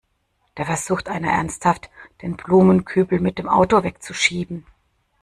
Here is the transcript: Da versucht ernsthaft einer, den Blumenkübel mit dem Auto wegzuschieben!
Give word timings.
Da 0.55 0.65
versucht 0.65 1.09
ernsthaft 1.09 1.83
einer, 1.85 2.21
den 2.23 2.35
Blumenkübel 2.37 3.19
mit 3.19 3.37
dem 3.37 3.47
Auto 3.47 3.83
wegzuschieben! 3.83 4.65